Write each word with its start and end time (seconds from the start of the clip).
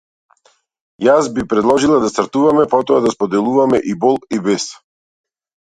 Јас 1.07 1.29
би 1.35 1.45
предложила 1.51 1.99
да 2.07 2.09
стартуваме, 2.15 2.65
потоа 2.73 3.05
да 3.05 3.13
споделуваме 3.17 3.83
и 3.95 3.97
бол 4.07 4.21
и 4.39 4.43
бес. 4.51 4.69